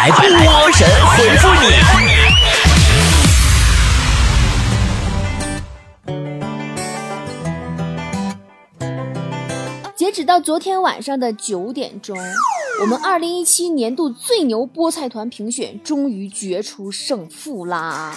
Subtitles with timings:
[0.00, 1.66] 来，波神回复你。
[9.94, 12.16] 截止到昨天晚上的九点钟，
[12.80, 18.14] 我们二零一七年度最牛菠菜团评选终于决出胜负啦！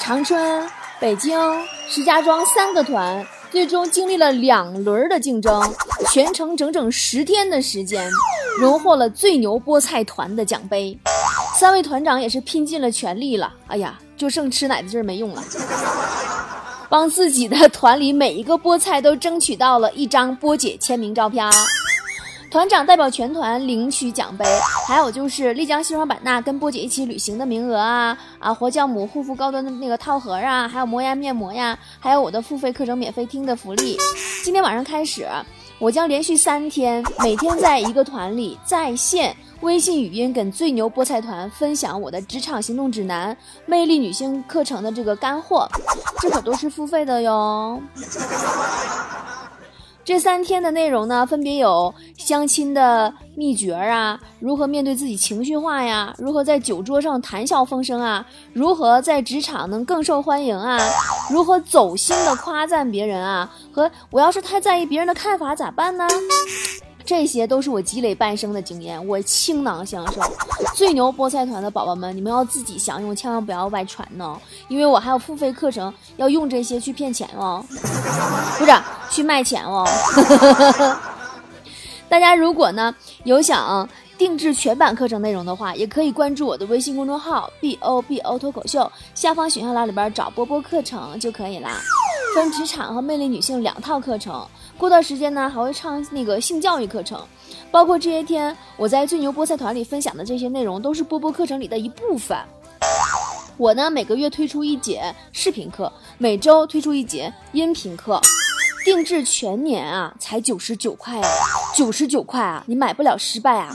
[0.00, 0.64] 长春、
[1.00, 1.36] 北京、
[1.88, 5.74] 石家庄三个团最终经历了两轮的竞争，
[6.12, 8.08] 全程整整十天的时间，
[8.58, 10.98] 荣获了最牛菠菜团的奖杯。
[11.58, 15.42] 三位团长也是拼尽了全力了，哎呀，就剩吃奶的劲儿没用了。
[16.88, 21.48] 帮自己的团里每一个菠菜都争取到了一张波姐签名照片，
[22.50, 24.44] 团长代表全团领取奖杯，
[24.88, 33.96] 还有就是丽江西双版纳跟波姐一起旅行的名额啊啊，活酵母护肤高端的那个套盒啊，还有磨牙面膜呀，还有我的付费课程免费听的福利。
[34.42, 35.28] 今天晚上开始，
[35.80, 39.34] 我将连续三天，每天在一个团里在线。
[39.62, 43.34] 微信语音跟最牛菠菜团分享我的职场行动指南、
[43.64, 45.66] 魅力女性课程的这个干货，
[46.20, 47.80] 这可都是付费的哟。
[50.02, 60.78] 这三天的内容呢，分别有相亲的秘诀啊，如何面对自己情绪化呀，如何在酒桌上谈笑风生啊，如何在职场能更受欢迎啊，
[61.30, 66.08] 如何走心的夸赞别人啊，和我要是太在意别人的看法咋办呢？
[67.04, 70.20] 这些都是我积累半生的经验，我倾囊相授。
[70.74, 77.64] 最牛菠菜团的宝宝们，你们要自己享用，千万不要外传呢，因为我还有付费课程要用这些去骗钱哦，
[78.58, 78.72] 不是
[79.10, 79.86] 去卖钱哦。
[82.08, 91.80] 大家如果呢有想定制全版课程内容的话，也可以关注我的微信公众号 b o b o 脱口秀，下方选项栏里边找波波课程就可以啦。
[92.34, 94.46] 分职场和魅力女性两套课程。
[94.78, 97.20] 过段时间呢，还会上那个性教育课程，
[97.70, 102.38] 包括这些天我在最牛菠菜团里分享的这些内容，都是波波课程里的一部分。
[103.56, 108.18] 我呢，每个月推出一节视频课，每周推出一节音频课，
[108.84, 111.28] 定制全年啊，才九十九块啊，
[111.76, 113.74] 九十九块啊，你买不了失败啊。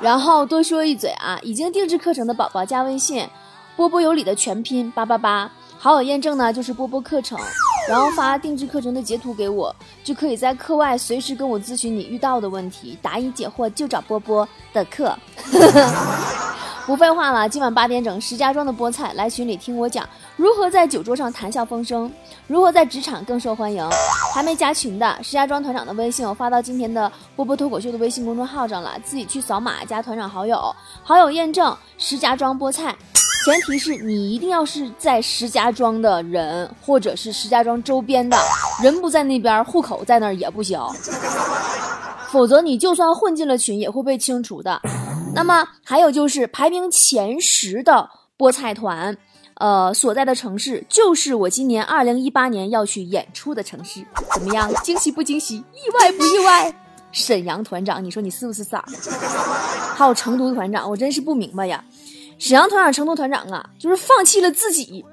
[0.00, 3.28] 然后多说一嘴啊，已经定制课程的宝宝加微信，
[3.74, 5.50] 波波有理的全拼八八八，
[5.82, 7.36] 好友验证呢就是波波课程。
[7.88, 15.12] 然后发定制课程的截图给我，就可以在课外随时跟我咨询你遇到的问题，答疑解惑就找波波的课。
[16.86, 22.08] 不废话了，今晚八点整，石家庄的菠菜来群里听我讲如何在酒桌上谈笑风生，
[22.46, 23.84] 如何在职场更受欢迎。
[24.32, 30.72] 还没加群的，石家庄团长的微信我发到今天的波波脱口秀的微信公众号上了，自己去扫码加团长好友，
[31.02, 32.94] 好友验证石家庄菠菜。
[33.44, 38.36] 前提是你一定要是在石家庄的人，或者是石家庄周边的
[38.80, 40.80] 人不在那边，户口在那儿也不行，
[42.30, 44.80] 否则你就算混进了群，也会被清除的。
[45.34, 48.08] 那么还有就是排名前十的
[48.38, 49.16] 菠菜团，
[49.54, 54.72] 呃，所在的城市就是我今年二零一八年要去演出的城市，怎么样？
[54.84, 55.56] 惊喜不惊喜？
[55.56, 56.72] 意外不意外？
[57.10, 58.84] 沈阳团长，你说你是不是傻？
[59.94, 61.84] 还有成都团长，我真是不明白呀。
[62.42, 65.04] 沈阳团长、成都团长啊，就是放弃了自己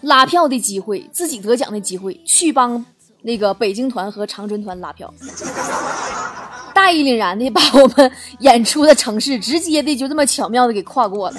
[0.00, 2.84] 拉票的机会、自己得奖的机会，去帮
[3.22, 5.14] 那个北京团和长春团拉票，
[6.74, 8.10] 大义凛然的把我们
[8.40, 11.36] 演出的城市直接的就这么巧妙的给跨过了。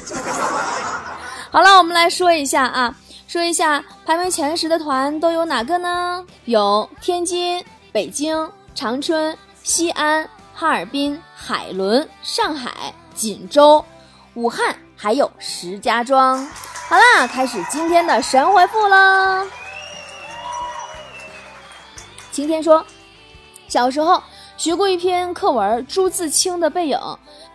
[1.51, 2.95] 好了，我们来说一下啊，
[3.27, 6.25] 说一下排名前十的团都有哪个呢？
[6.45, 7.61] 有天津、
[7.91, 13.83] 北京、长春、西安、哈尔滨、海伦、上海、锦州、
[14.35, 14.73] 武汉。
[14.99, 16.43] 还有石家庄，
[16.89, 19.45] 好啦，开始今天的神回复了。
[22.31, 22.83] 晴天说，
[23.67, 24.21] 小时候
[24.57, 26.97] 学过一篇课文《朱自清的背影》，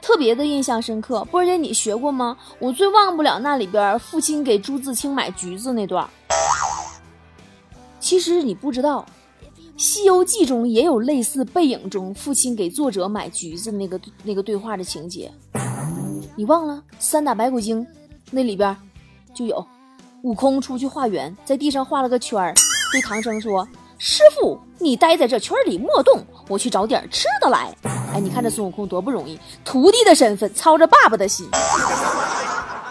[0.00, 1.24] 特别的印象深刻。
[1.24, 2.38] 波姐，你学过吗？
[2.60, 6.08] 我最忘不了那里边父亲给朱自清买橘子那段。
[7.98, 9.04] 其实你不知道，
[9.76, 15.32] 《西游记》中也有类似背影中父亲给作者买橘子那个那个对话的情节。
[16.34, 17.86] 你忘了三打白骨精，
[18.30, 18.74] 那里边
[19.34, 19.64] 就有
[20.22, 22.54] 悟空出去化缘，在地上画了个圈儿，
[22.90, 23.66] 对唐僧说
[23.98, 27.74] ：“师傅，你待在这圈里莫动，我去找点吃的来。”
[28.14, 31.46] 哎，你看这孙悟空多不容易，徒弟的身份操着爸爸的心。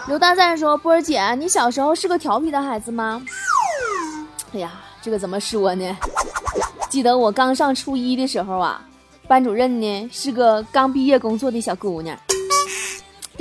[0.06, 3.20] 刘大赞说：“波儿姐，你小时候是个调皮的孩子吗？”
[4.54, 5.96] 哎呀，这个怎么说呢？
[6.88, 8.84] 记得我刚上初一的时候啊，
[9.26, 12.16] 班主任呢是个刚毕业工作的小姑娘。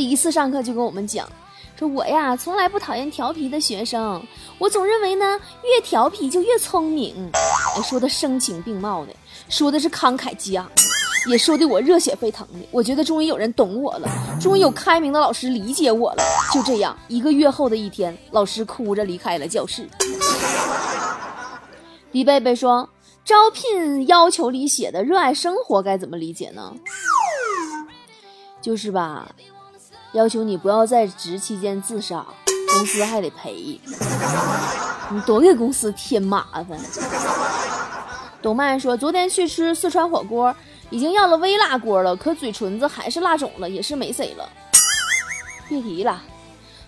[0.01, 1.29] 第一次上课就跟我们讲，
[1.77, 4.19] 说我呀从来不讨厌调皮的学生，
[4.57, 7.29] 我总认为呢越调皮就越聪明。
[7.83, 9.13] 说的声情并茂的，
[9.47, 10.67] 说的是慷慨激昂。
[11.29, 12.67] 也说的我热血沸腾的。
[12.71, 14.09] 我觉得终于有人懂我了，
[14.41, 16.23] 终于有开明的老师理解我了。
[16.51, 19.87] 就这样，一个月后的一天，老师哭着离开了教室。
[22.11, 22.89] 李贝贝说
[23.23, 26.73] ：“招聘要求里写的热爱生活该怎么理解呢？
[28.63, 29.29] 就是吧，
[30.13, 32.25] 要求你不要在职期间自杀，
[32.73, 33.79] 公司还得赔，
[35.09, 36.79] 你多给公司添麻烦。”
[38.41, 40.55] 董曼说：“昨天去吃四川火锅，
[40.89, 44.49] 已经要了微辣锅了，可嘴唇子还是辣肿了，也是没谁了。
[45.69, 46.21] 别提了，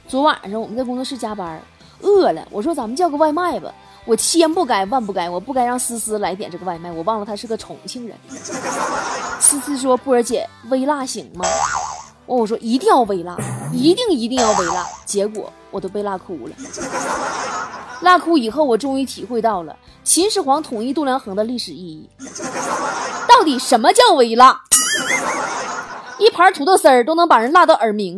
[0.07, 1.61] 昨晚上我们在工作室加班，
[2.01, 3.73] 饿了，我说咱们叫个外卖吧。”
[4.05, 6.91] 我千不该万不该，我不该让思思来点这个外卖。
[6.91, 8.17] 我忘了他是个重庆人。
[9.39, 11.45] 思思说：“波儿姐，微辣行吗？”
[12.25, 13.37] 我我说一定要微辣，
[13.73, 14.85] 一定一定要微辣。
[15.05, 16.55] 结果我都被辣哭了。
[18.01, 22.09] 辣哭以后，我终于体会到了秦始皇统一度量衡的历史意义。
[23.27, 24.61] 到底什么叫微辣？
[26.17, 28.17] 一盘土豆丝都能把人辣到耳鸣。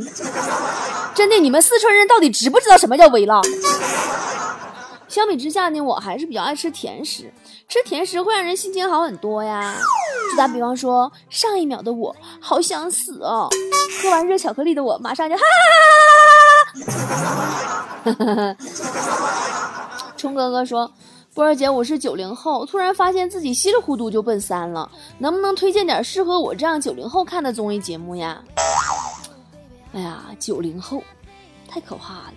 [1.13, 3.41] 真的，你们四川人到底知不知道什么叫微辣？
[5.07, 7.31] 相比之下呢，我还是比较爱吃甜食，
[7.69, 9.75] 吃甜食会让人心情好很多呀。
[10.31, 13.49] 就打比方说，上一秒的我好想死哦，
[14.01, 15.41] 喝完热巧克力的我马上就哈
[18.03, 18.57] 哈哈哈。
[20.17, 20.91] 冲哥哥说，
[21.33, 24.89] 波儿姐，我是九零后，突然发现自己稀里糊涂就奔三了，
[25.19, 28.41] 能不能推荐点适合我这样九零后看的综艺节目呀？
[29.93, 31.03] 哎呀，九零后，
[31.67, 32.33] 太可怕了。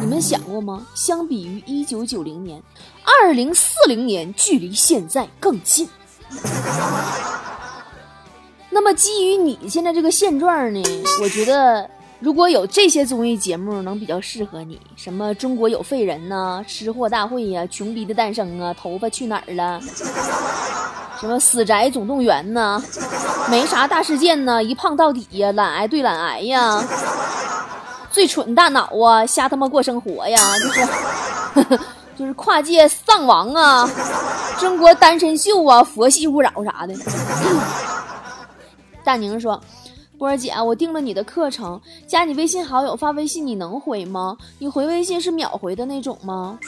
[0.00, 0.86] 你们想过吗？
[0.94, 2.62] 相比于一九九零年，
[3.04, 5.88] 二零四零年距离现在更近。
[8.70, 10.82] 那么基于你现在这个现状呢？
[11.22, 11.88] 我觉得
[12.20, 19.80] 如果有这些综艺节目能比较适合你，什么《中国有废人》呐，《吃货大会》呀，《穷逼的诞生》啊，《头发去哪儿了》，
[21.20, 22.82] 什么《死宅总动员》呐，
[23.50, 26.82] 没啥大事件呢，一胖到底呀，懒癌对懒癌呀。
[28.10, 30.80] 最蠢大脑啊，瞎他妈过生活呀，就是
[32.16, 33.88] 就是跨界丧王啊，
[34.58, 36.94] 中国单身秀啊，佛系勿扰啥的。
[39.04, 39.60] 大宁说
[40.18, 44.36] ：“波儿姐，我订了你的课程，加你微信好友发微信，你能回吗？
[44.58, 46.58] 你回微信是秒回的那种吗？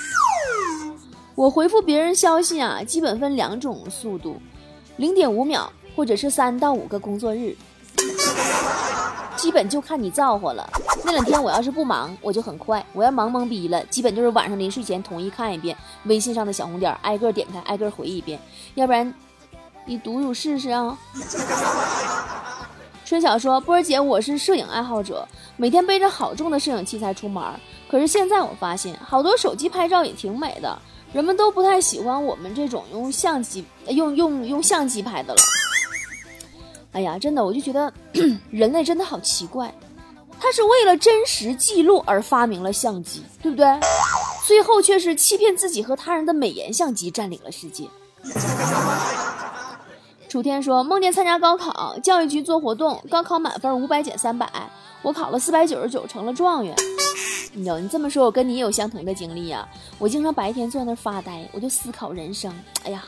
[1.34, 4.40] 我回复别人消息啊，基本分两种速度，
[4.98, 7.56] 零点五秒或者是三到五个工作日。”
[9.38, 10.68] 基本就看你造化了。
[11.04, 15.74] 那两天我要是不忙，我就很快；我要忙懵逼了，基本就是晚上临睡前统一看一遍
[16.04, 18.38] 微信上的小红点，挨个点开，挨个回一遍。
[18.74, 19.14] 要不然，
[19.86, 20.98] 你读读试试啊。
[23.06, 25.26] 春晓说：“波儿姐，我是摄影爱好者，
[25.56, 27.42] 每天背着好重的摄影器材出门。
[27.88, 30.78] 可是现在我发现，好多手机拍照也挺美的，
[31.14, 35.40] 人们都不太喜欢我们这种用相机、用用用相机拍的了。”
[36.98, 37.92] 哎呀，真的，我就觉得
[38.50, 39.72] 人类真的好奇怪，
[40.40, 43.64] 他是为了真实记录而发明了相机，对不对？
[44.44, 47.84] 最后却是欺骗自己和他人的美颜相机占领了世界。
[50.28, 54.50] 楚天说，梦见参加高考，教育局做活动，高考满分五百减三百，
[55.02, 56.74] 我考了四百九十九，成了状元。
[57.58, 59.68] 哟，你这么说，我跟你也有相同的经历呀。
[60.00, 62.52] 我经常白天坐在那发呆，我就思考人生。
[62.82, 63.04] 哎呀，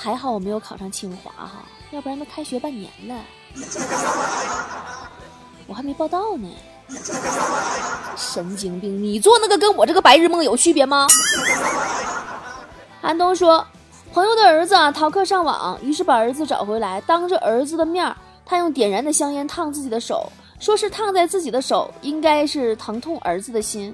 [0.00, 1.64] 还好我没有考上清华哈。
[1.90, 3.16] 要不然都开学半年了，
[5.66, 6.48] 我还没报到呢。
[8.16, 9.02] 神经病！
[9.02, 11.08] 你做那个跟我这个白日梦有区别吗？
[13.00, 13.66] 韩东说，
[14.12, 18.14] 朋友的儿子啊逃课上网，于是把儿子找回来，当着儿子的面，
[18.46, 23.92] 他用点燃的香烟烫自己的手，说是烫在自己的手，应该是疼痛儿子的心。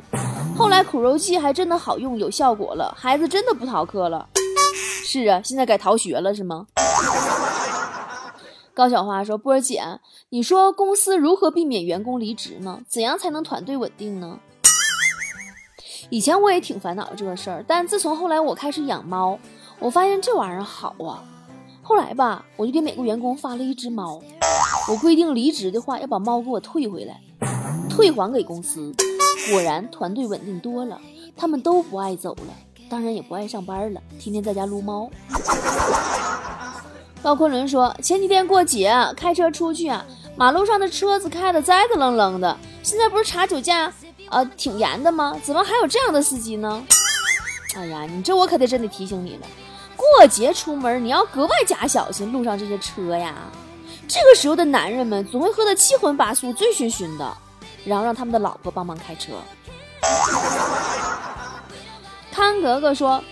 [0.56, 4.28] 后来苦肉计还真的好用，有效果了，孩子真的不逃课了。
[4.74, 6.66] 是啊，现在改逃学了是吗？
[8.74, 9.80] 高小花说：“波儿姐，
[10.30, 12.80] 你说公司如何避免员工离职呢？
[12.88, 14.40] 怎样才能团队稳定呢？”
[16.10, 19.38] 以前我也挺烦恼这个事儿，但自从后来我开始养猫，
[19.78, 21.22] 我发现这玩意儿好啊。
[21.82, 24.20] 后来吧，我就给每个员工发了一只猫，
[24.90, 27.20] 我规定离职的话要把猫给我退回来，
[27.88, 28.92] 退还给公司。
[29.50, 31.00] 果然团队稳定多了，
[31.36, 32.54] 他们都不爱走了，
[32.94, 35.10] 当然也不爱上班了，天天在家撸猫。
[37.20, 42.56] 高昆仑说：“前几天过节，开车出去啊，马路上的车子开的栽栽愣愣的。
[42.84, 43.92] 现在不是查酒驾，
[44.30, 45.36] 呃，挺严的吗？
[45.42, 46.86] 怎么还有这样的司机呢？
[47.74, 49.46] 哎呀，你这我可得真得提醒你了，
[49.96, 53.34] 过节出门你要格外加小心路上这些车呀。
[54.06, 57.36] 这个时候的男人们总会喝得七荤八素、醉醺醺的，
[57.84, 59.32] 然后让他们的老婆帮忙开车。”
[62.34, 63.22] 康格格说。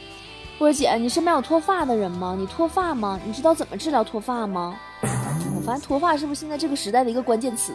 [0.59, 2.37] 波姐，你身边有脱发的人吗？
[2.39, 3.19] 你脱发吗？
[3.27, 4.77] 你知道怎么治疗脱发吗？
[5.03, 7.73] 我发现脱发是不是现在这个时代的一个关键词？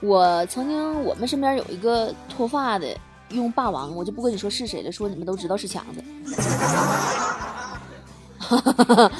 [0.00, 2.86] 我曾经我们身边有一个脱发的
[3.30, 6.04] 用霸王，我就不跟你说是谁了，说你们都知道是强子。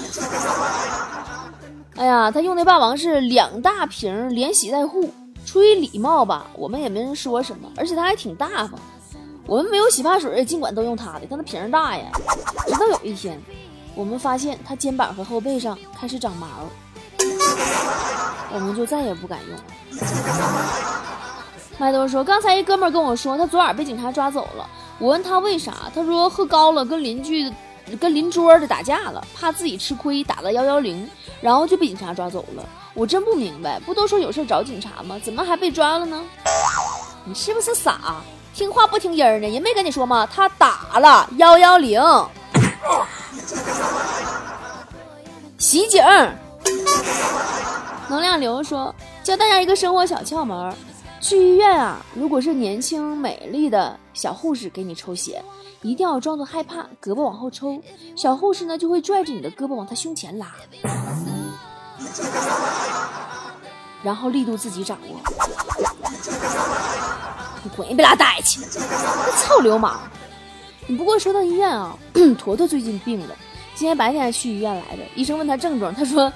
[1.96, 5.10] 哎呀，他用的霸王是两大瓶连洗带护，
[5.46, 8.78] 出于礼貌吧，我们也没人说什么，而且他还挺大方。
[9.50, 12.04] 我们没有洗发水，尽管都用它的，但他瓶儿大呀。
[12.68, 13.36] 直到有一天，
[13.96, 16.46] 我们发现他肩膀和后背上开始长毛，
[18.54, 19.64] 我们就再也不敢用了。
[21.78, 24.70] 麦兜说：“刚才一哥们跟我说，他昨晚被警察抓走了。
[25.00, 27.52] 我问他为啥，他说喝高了，跟邻居、
[27.98, 32.64] 跟邻桌的打架了，怕自己吃亏，打了幺幺零，然后就被警察抓走了。
[32.94, 35.20] 我真不明白，不都说有事找警察吗？
[35.24, 36.24] 怎么还被抓了呢？
[37.24, 38.22] 你是不是傻？”
[38.54, 39.48] 听话不听音儿呢？
[39.48, 40.28] 人没跟你说吗？
[40.30, 42.00] 他打了幺幺零，
[45.58, 46.02] 袭警。
[48.08, 50.74] 能量流说，教大家一个生活小窍门：
[51.20, 55.42] 去医院啊，如果是年轻美丽的小护士给你抽血，
[55.82, 57.80] 一定要装作害怕，胳膊往后抽，
[58.16, 60.48] 小护士呢就会拽着你的胳膊往他胸前拉，
[64.02, 65.20] 然后力度自己掌握。
[67.62, 68.60] 你滚，别拉呆去！
[69.36, 69.98] 臭流氓！
[70.86, 71.96] 你不过说到医院啊，
[72.38, 73.36] 坨坨最近病了，
[73.74, 75.02] 今天白天还去医院来的。
[75.14, 76.32] 医生问他症状，他说：“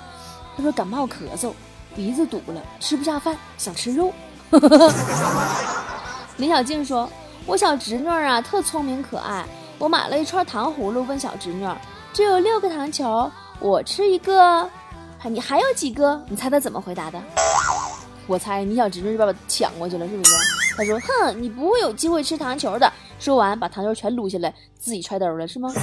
[0.57, 1.53] 他说感冒咳嗽，
[1.97, 4.13] 鼻子堵了，吃不下饭，想吃肉。
[6.37, 7.09] ”林小静说
[7.47, 9.45] ：“我小侄女啊，特聪明可爱。
[9.79, 11.67] 我买了一串糖葫芦，问小侄女：
[12.13, 13.29] 只有六个糖球，
[13.59, 14.69] 我吃一个，
[15.25, 16.23] 你还有几个？
[16.29, 17.21] 你猜他怎么回答的？
[18.27, 20.31] 我猜你小侄女就把我抢过去了，是不是？”
[20.77, 25.73] 他说：“哼，你不会有机会吃糖球的。”说完，把糖球全撸下来，自己揣兜了，是吗？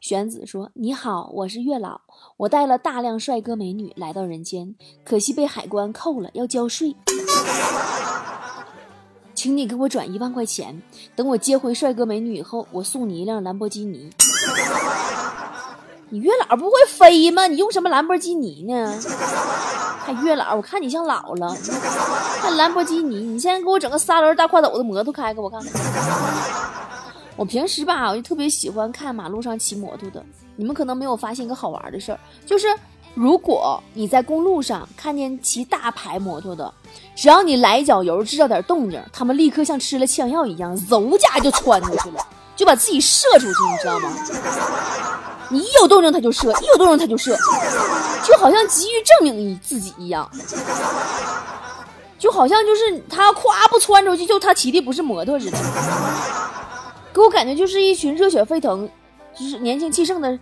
[0.00, 2.00] 玄子说：“你好，我是月老，
[2.36, 6.94] 我带了大量帅哥美女来到人间，可惜被海关扣了，要交税，
[9.34, 10.82] 请你给我转一万块钱，
[11.14, 14.10] 等我接回帅哥美女以后，我送你一辆兰博基尼。
[16.10, 17.46] 你月老不会飞吗？
[17.46, 19.00] 你用什么兰博基尼呢？”
[20.04, 21.56] 还月老，我看你像老了。
[22.40, 25.72] 看兰博基尼，你现在给我整个三轮大跨斗的摩托开开，我看看。
[27.36, 30.22] 我平时吧，我就特别喜欢看马路上骑摩托的。
[30.56, 32.66] 你们可能没有发现一个好玩的事儿，就是
[33.14, 36.72] 如果你在公路上看见骑大牌摩托的，
[37.16, 42.20] 只要你来一脚油，制造点动静，他们立刻像吃了枪药一样，嗖家就窜出去了，
[42.54, 44.10] 就把自己射出去，你知道吗？
[45.52, 47.36] 你一有动静他就射，一有动静他就射，
[48.24, 50.26] 就好像急于证明你自己一样，
[52.18, 55.58] 就好像就是他夸不窜出去，就他骑的不是摩托似的，
[57.12, 58.88] 给我感觉就是一群热血沸腾、
[59.38, 60.38] 就是年轻气盛的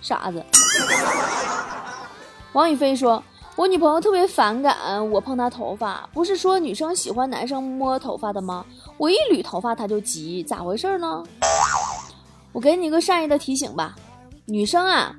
[0.00, 0.44] 傻子。
[2.52, 3.22] 王宇飞说
[3.56, 8.64] ：“我女朋友特别反感我碰她头发，不是说女生喜欢男生摸头发的吗？
[8.96, 11.24] 我一捋头发她就急，咋回事呢？
[12.52, 13.96] 我给你个善意的提醒吧。”
[14.46, 15.14] 女生啊，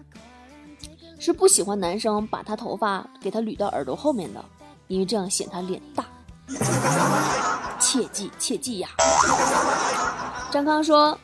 [1.20, 4.44] 是不喜欢男生把她头发给她捋到耳朵后面的，
[4.88, 6.06] 因为这样显她脸大。
[7.80, 8.90] 切记切记呀！
[10.50, 11.18] 张康说，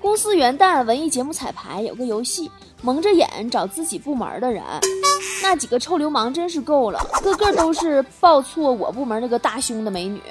[0.00, 4.64] 公司元旦文艺节目彩排有个游戏，蒙着眼找自己部门的人，
[5.42, 10.22] 那几个臭流氓真是够了，个个都是报错我部门那个大胸的美女，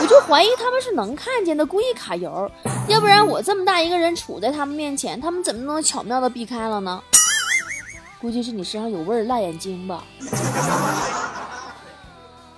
[0.00, 2.48] 我就怀疑他们是能看见的，故意卡油。
[2.86, 7.02] 要不然我这么大一个人杵在他们面前，他们怎么能巧妙的避开了呢？
[8.20, 10.04] 估计是你身上有味儿，辣眼睛吧。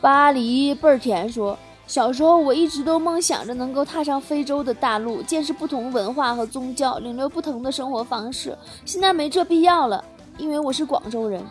[0.03, 1.59] 巴黎倍儿甜说，
[1.91, 8.57] 小时候我一直都梦想着能够踏上非洲的大陆，见识不同文化和宗教，领略不同的生活方式。
[8.85, 10.05] 现在没这必要了，
[10.39, 11.45] 因为我是广州人。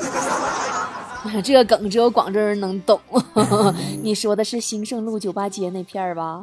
[1.44, 2.98] 这个梗只有广州人能懂。
[4.02, 6.40] 你说的是兴盛路酒吧街那片儿吧？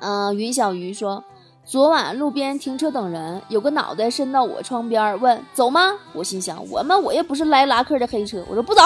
[0.00, 1.22] 嗯， 云小鱼说，
[1.66, 5.92] 昨晚路边停车等人，有个脑袋伸到我窗边问走吗？
[6.14, 8.80] 我心想，我们我也不是来拉客的黑车，我说不走。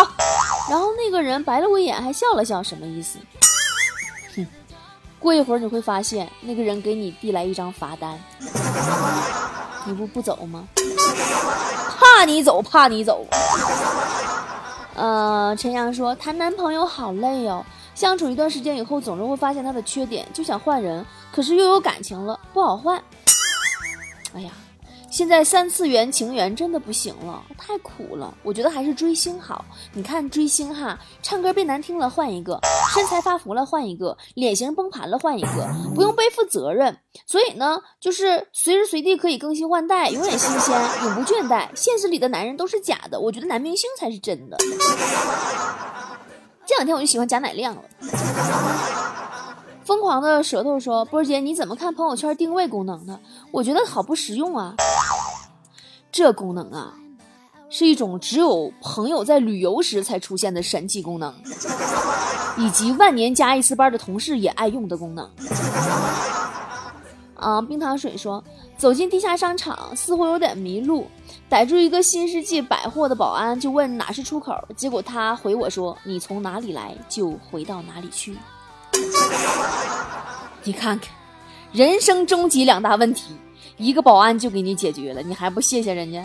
[0.71, 3.19] 然后那个人白了我一眼，还笑了笑，什么意思？
[4.37, 4.47] 哼，
[5.19, 8.17] 过一会儿你会发现，那个人给你递来一张罚单，
[9.85, 10.69] 你不不走吗？
[11.99, 13.27] 怕你走，怕你走。
[14.95, 17.67] 呃，陈阳说谈男朋友好累哦。
[17.97, 23.03] 相处一段时间以后，总是会发现他的缺点，就想换人，可是又有感情了，不好换。
[24.35, 24.53] 哎呀，
[25.11, 28.33] 现在三次元情缘真的不行了，太苦了。
[28.45, 29.65] 我觉得还是追星好。
[29.93, 32.61] 你看追星哈，唱歌变难听了换一个，
[32.95, 36.97] 身材发福了换一个，脸型崩盘了换一个，不用背负责任。
[37.27, 41.69] 所以呢，就是随时随地可以更新换代，永远新鲜，永不倦怠。
[41.75, 44.57] 现实里的男人都是假的，我觉得男明星才是真的。
[46.65, 47.83] 这两天我就喜欢贾乃亮了。
[49.85, 53.19] 疯狂的舌头说：“波儿姐，你怎么看朋友圈定位功能呢？
[53.51, 54.73] 我觉得好不实用啊！
[56.13, 56.95] 这功能啊，
[57.69, 61.35] 是一种只有朋友在旅游时才出现的神奇功能，
[62.57, 65.29] 以及万年加一次班的同事也爱用的功能。”
[67.37, 68.45] 啊，冰糖水说
[68.77, 71.07] ：“走进地下商场，似乎有点迷路，
[71.49, 78.37] 逮住一个新世纪百货的保安，就问哪是出口，结果他回我说：‘你从哪里来，就回到哪里去。’”
[80.65, 81.09] 你看看，
[81.73, 83.35] 人生终极两大问题，
[83.81, 86.23] 一个保安就给你解决了，你还不谢谢人家？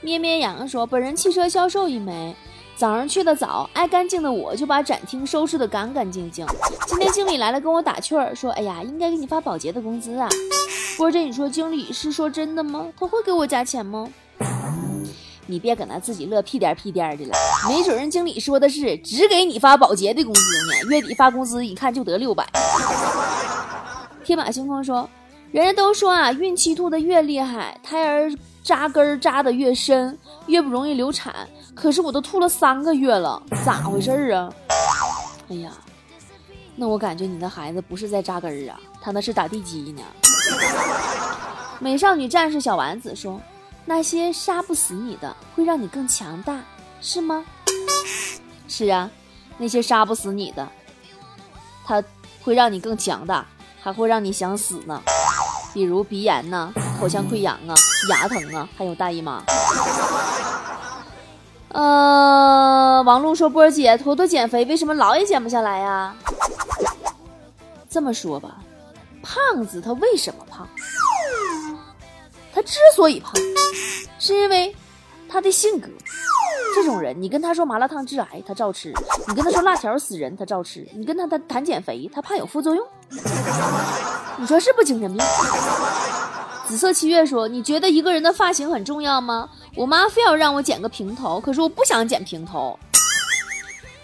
[0.00, 2.32] 咩咩羊说：“本人汽车销售一枚，
[2.76, 6.46] 早上去的早，爱干净的我就把展厅收拾的干干净净。
[6.86, 10.28] 今天经理来了，跟我打趣儿说：‘哎呀，应该给你发保洁的工资啊。’
[10.96, 12.86] 波姐，你说经理是说真的吗？
[12.96, 14.08] 他会给我加钱吗？”
[15.48, 17.32] 你别搁那自己乐屁颠屁颠的了，
[17.68, 22.46] 没准人经理说的是只给你发保洁的工资呢，月底发工资一看就得六百。
[24.24, 25.08] 天马行空说，
[25.52, 28.30] 人家都说啊，孕期吐的越厉害，胎儿
[28.62, 31.34] 扎根扎的越深，越不容易流产。
[31.74, 34.52] 可是我都吐了三个月了，咋回事啊？
[35.48, 35.70] 哎呀，
[36.74, 40.02] 那我感觉你的孩子不是在扎根儿啊，他那是打地基呢。
[41.78, 43.40] 美少女战士小丸子说。
[43.88, 46.60] 那些杀不死你的，会让你更强大，
[47.00, 47.44] 是吗？
[48.66, 49.08] 是啊，
[49.58, 50.68] 那些杀不死你的，
[51.84, 52.02] 他
[52.42, 53.46] 会让你更强大，
[53.80, 55.00] 还会让你想死呢。
[55.76, 57.74] 比如鼻炎呐、口腔溃疡啊、
[58.08, 59.42] 牙疼啊，还有大姨妈。
[61.68, 66.14] 呃，王璐说：“波儿姐，坨坨减肥为什么老也减不下来呀？”
[67.90, 68.56] 这么说吧，
[69.22, 70.66] 胖子他为什么胖？
[72.54, 73.34] 他之所以胖。
[74.18, 74.74] 是因为
[75.28, 75.90] 他的性格，
[76.74, 78.92] 这种人，你跟他说麻辣烫致癌，他照吃；
[79.28, 82.88] 你跟他说辣条死人，他照吃；你跟他谈谈减肥，他怕有副作用。
[84.38, 85.24] 你说是不精神病？
[86.66, 89.48] 紫色七月说：“你觉得一个人的发型很重要吗？
[89.74, 92.78] 我妈非要让我剪个平头，可是我不想剪平头。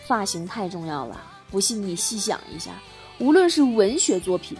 [0.07, 2.71] 发型太重要了，不信你细想一下，
[3.18, 4.57] 无论是文学作品。”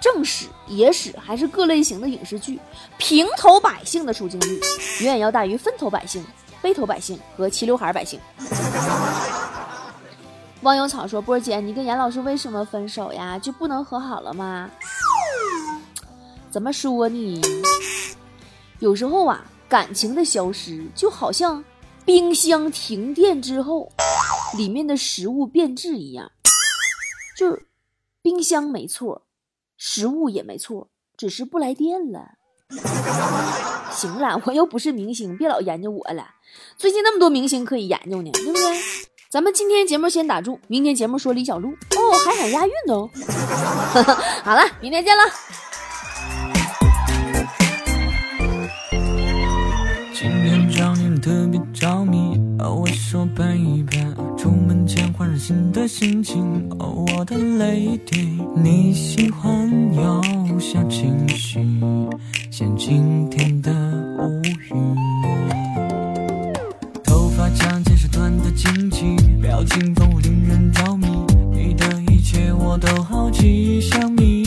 [0.00, 2.60] 正史、野史还是各类型的影视剧，
[2.98, 4.60] 平头百姓的出镜率
[5.00, 6.24] 远远要大于分头百姓、
[6.62, 8.20] 背头百姓和齐刘海百姓。
[10.62, 13.38] 汪有草说：“波儿姐，你跟严老师为什么分手呀？
[13.38, 14.68] 就不能和好了吗？”
[16.50, 17.40] 怎么说呢？
[18.80, 21.64] 有时候啊，感情的消失就好像
[22.04, 23.92] 冰箱停电之后，
[24.56, 26.32] 里面的食物变质一样，
[27.36, 27.66] 就是
[28.20, 29.26] 冰箱没错。
[29.76, 32.32] 食物也没错，只是不来电了。
[33.92, 36.34] 行了，我又不是明星，别老研究我了。
[36.76, 38.82] 最近那么多明星可以研究呢，对不对？
[39.30, 43.10] 咱们今天节目先打住，明天节目说李小璐哦，还想押韵呢哦。
[44.42, 45.22] 好了，明天见了。
[50.14, 54.16] 今天找你特别着迷，我说伴一伴。
[54.38, 61.60] 出门前换上新的心情，哦，我的 lady，你喜欢有小情绪，
[62.50, 65.17] 像今天的乌云。
[68.58, 71.06] 惊奇，表情总令人着迷，
[71.52, 74.37] 你的一切我都好奇，想你。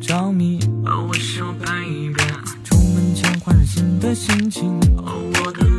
[0.00, 2.28] 着迷，哦，我想拍一遍，
[2.62, 5.73] 出门前换上新的心情，哦，我的。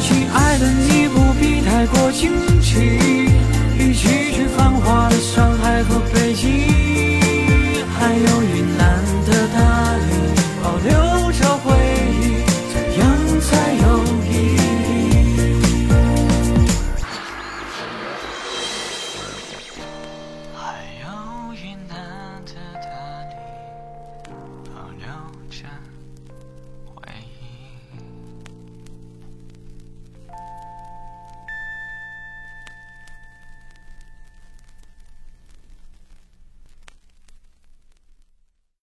[0.00, 3.09] 亲爱的你不必太过惊奇。